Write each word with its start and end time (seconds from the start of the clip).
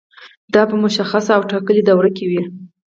دا 0.53 0.61
په 0.69 0.75
مشخصه 0.83 1.31
او 1.37 1.43
ټاکلې 1.51 1.81
دوره 1.89 2.09
کې 2.17 2.25
وي. 2.29 2.41